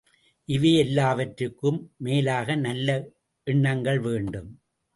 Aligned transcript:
இவையெல்லாவற்றுக்கும் 0.49 1.77
மேலாக 1.97 2.55
நல்ல 2.55 2.89
எண்ணங்கள் 3.47 3.99
வேண்டும். 3.99 4.51